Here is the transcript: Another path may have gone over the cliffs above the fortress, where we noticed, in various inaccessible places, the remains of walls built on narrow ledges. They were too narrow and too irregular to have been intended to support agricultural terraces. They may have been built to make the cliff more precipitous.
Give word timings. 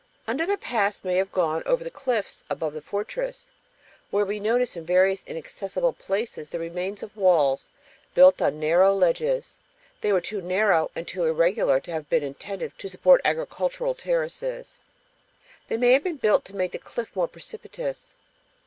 Another 0.25 0.57
path 0.57 1.05
may 1.05 1.17
have 1.17 1.31
gone 1.31 1.61
over 1.67 1.83
the 1.83 1.91
cliffs 1.91 2.43
above 2.49 2.73
the 2.73 2.81
fortress, 2.81 3.51
where 4.09 4.25
we 4.25 4.39
noticed, 4.39 4.75
in 4.75 4.83
various 4.83 5.23
inaccessible 5.27 5.93
places, 5.93 6.49
the 6.49 6.57
remains 6.57 7.03
of 7.03 7.15
walls 7.15 7.69
built 8.15 8.41
on 8.41 8.59
narrow 8.59 8.95
ledges. 8.95 9.59
They 10.01 10.11
were 10.11 10.19
too 10.19 10.41
narrow 10.41 10.89
and 10.95 11.07
too 11.07 11.23
irregular 11.25 11.79
to 11.81 11.91
have 11.91 12.09
been 12.09 12.23
intended 12.23 12.79
to 12.79 12.89
support 12.89 13.21
agricultural 13.23 13.93
terraces. 13.93 14.81
They 15.67 15.77
may 15.77 15.91
have 15.91 16.03
been 16.03 16.17
built 16.17 16.45
to 16.45 16.55
make 16.55 16.71
the 16.71 16.79
cliff 16.79 17.15
more 17.15 17.27
precipitous. 17.27 18.15